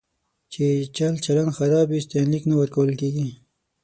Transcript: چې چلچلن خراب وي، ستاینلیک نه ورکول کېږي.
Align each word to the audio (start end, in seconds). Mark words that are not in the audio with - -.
چې 0.53 0.65
چلچلن 0.95 1.49
خراب 1.57 1.87
وي، 1.89 1.99
ستاینلیک 2.07 2.43
نه 2.49 2.55
ورکول 2.61 2.91
کېږي. 3.01 3.27